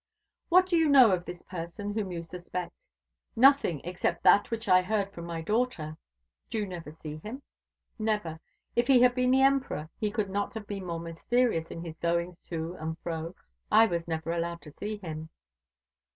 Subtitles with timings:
[0.49, 2.73] "What do you know of this person whom you suspect?"
[3.35, 5.95] "Nothing except that which I heard from my daughter."
[6.49, 7.43] "Did you never see him?"
[7.99, 8.39] "Never.
[8.75, 11.99] If he had been the Emperor he could not have been more mysterious in his
[11.99, 13.35] goings to and fro.
[13.71, 15.29] I was never allowed to see him."